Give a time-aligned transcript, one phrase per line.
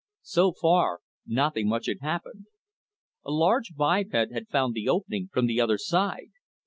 [0.23, 2.47] So far, nothing much had happened.
[3.23, 6.31] A large biped had found the opening from the other side.